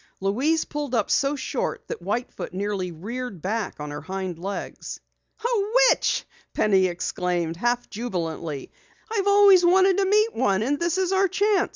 Louise 0.19 0.65
pulled 0.65 0.95
up 0.95 1.11
so 1.11 1.35
short 1.35 1.87
that 1.87 2.01
White 2.01 2.31
Foot 2.31 2.55
nearly 2.55 2.91
reared 2.91 3.39
back 3.39 3.79
on 3.79 3.91
her 3.91 4.01
hind 4.01 4.39
legs. 4.39 4.99
"A 5.45 5.71
witch!" 5.91 6.25
Penny 6.55 6.87
exclaimed, 6.87 7.55
half 7.55 7.87
jubilantly. 7.87 8.71
"I've 9.13 9.27
always 9.27 9.63
wanted 9.63 9.97
to 9.97 10.05
meet 10.07 10.33
one, 10.33 10.63
and 10.63 10.79
this 10.79 10.97
is 10.97 11.11
our 11.11 11.27
chance!" 11.27 11.69